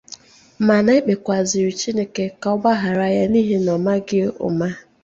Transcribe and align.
ma 0.65 0.75
na-ekpekwazịrị 0.85 1.71
Chineke 1.79 2.23
ka 2.41 2.47
ọ 2.55 2.57
gbaghara 2.61 3.05
ya 3.17 3.23
n'ihi 3.31 3.57
na 3.65 3.71
ọ 3.77 3.79
maghị 3.85 4.19
ụma 4.47 4.67